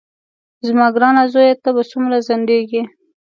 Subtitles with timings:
[0.67, 2.81] زما ګرانه زویه ته به څومره ځنډېږې.